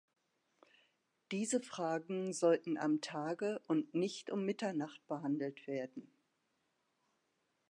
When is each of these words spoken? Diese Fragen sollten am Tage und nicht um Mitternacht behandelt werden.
Diese 1.31 1.59
Fragen 1.61 2.33
sollten 2.33 2.79
am 2.79 3.01
Tage 3.01 3.61
und 3.67 3.93
nicht 3.93 4.31
um 4.31 4.43
Mitternacht 4.45 5.05
behandelt 5.05 5.67
werden. 5.67 6.11